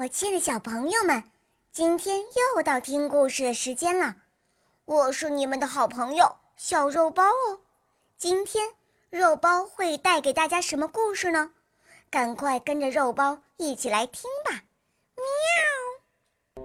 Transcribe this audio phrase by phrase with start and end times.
[0.00, 1.24] 我亲爱的小朋友们，
[1.72, 4.14] 今天又到听故事的时间了。
[4.84, 6.24] 我是你们的好朋友
[6.56, 7.58] 小肉包哦。
[8.16, 8.64] 今天
[9.10, 11.50] 肉包会带给大家什么故事呢？
[12.12, 14.62] 赶快跟着肉包一起来听吧！
[16.54, 16.62] 喵。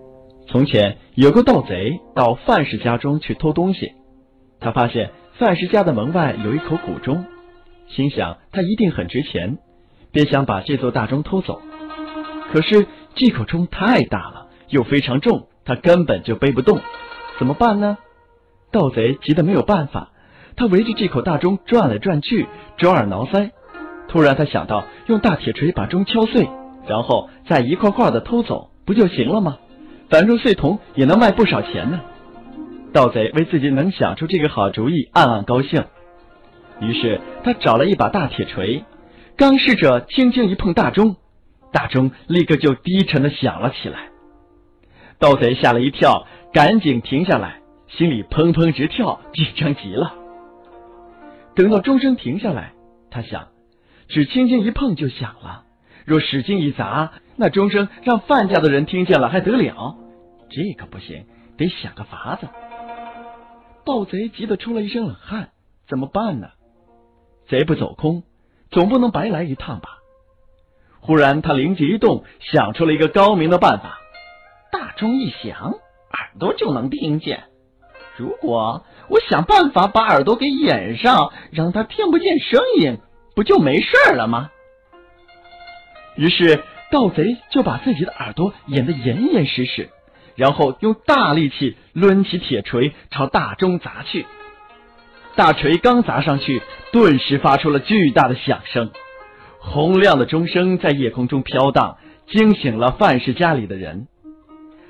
[0.47, 3.95] 从前有个盗贼到范氏家中去偷东西，
[4.59, 7.25] 他发现范氏家的门外有一口古钟，
[7.89, 9.57] 心想它一定很值钱，
[10.11, 11.59] 便想把这座大钟偷走。
[12.51, 12.87] 可是。
[13.15, 16.79] 这口钟太大了，又非常重，他根本就背不动，
[17.37, 17.97] 怎么办呢？
[18.71, 20.11] 盗贼急得没有办法，
[20.55, 22.47] 他围着这口大钟转来转去，
[22.77, 23.51] 抓耳挠腮。
[24.07, 26.47] 突然，他想到用大铁锤把钟敲碎，
[26.87, 29.57] 然后再一块块的偷走，不就行了吗？
[30.09, 32.01] 反正碎铜也能卖不少钱呢。
[32.91, 35.83] 盗贼为自己能想出这个好主意暗暗高兴，
[36.79, 38.83] 于是他找了一把大铁锤，
[39.35, 41.15] 刚试着轻轻一碰大钟。
[41.73, 44.09] 大钟立刻就低沉的响了起来，
[45.19, 50.13] 盗贼吓了一跳，赶紧停下来，心里砰砰直跳，紧张极了。
[51.55, 52.73] 等到钟声停下来，
[53.09, 53.47] 他想，
[54.07, 55.63] 只轻轻一碰就响了，
[56.05, 59.97] 若使劲一砸，那钟声让范家的人听见了还得了？
[60.51, 61.25] 这可不行，
[61.57, 62.47] 得想个法子。
[63.83, 65.49] 盗贼急得出了一身冷汗，
[65.87, 66.49] 怎么办呢？
[67.47, 68.23] 贼不走空，
[68.69, 69.92] 总不能白来一趟吧。
[71.05, 73.99] 忽然，他灵机一动，想出了一个高明的办法。
[74.71, 75.73] 大钟一响，
[76.11, 77.43] 耳朵就能听见。
[78.15, 82.99] 如果我想办法把耳朵给掩上，让他听不见声音，
[83.35, 84.49] 不就没事了吗？
[86.15, 89.89] 于是，盗贼就把自己的耳朵掩得严严实实，
[90.35, 94.25] 然后用大力气抡起铁锤朝大钟砸去。
[95.35, 96.61] 大锤刚砸上去，
[96.93, 98.89] 顿时发出了巨大的响声。
[99.65, 101.97] 洪亮的钟声在夜空中飘荡，
[102.27, 104.07] 惊醒了范氏家里的人。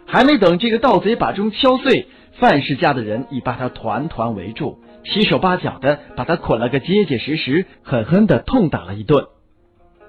[0.05, 2.07] 还没等这个盗贼把钟敲碎，
[2.39, 9.27] 范氏家的人已把他团团围住，七手八脚的把他捆了个结结实实，狠狠的痛打了一顿。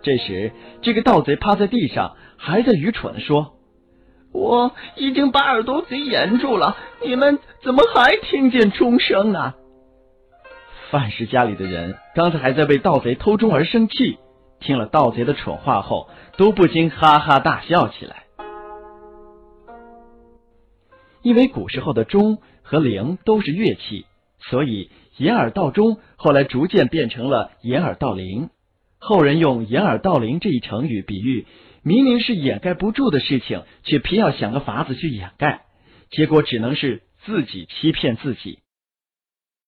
[0.03, 0.50] 这时，
[0.83, 3.55] 这个盗贼趴在地上，还在愚蠢的说
[4.33, 9.55] ：“我已经把耳朵给掩住了，你们怎么还听见钟声啊？”
[10.91, 14.19] 范氏家里的人刚才还在为盗贼偷钟而生气。
[14.64, 18.25] 听了盗贼的蠢话后，都不禁哈哈大笑起来。
[21.22, 24.06] 因为古时候的钟和铃都是乐器，
[24.41, 28.50] 所以掩耳盗钟后来逐渐变成了掩耳盗铃。
[28.98, 31.46] 后人用掩耳盗铃这一成语比喻，
[31.82, 35.66] 明明是掩盖不住的事情，却偏要想个法子去掩盖，
[36.10, 38.60] 结果只能是自己欺骗自己。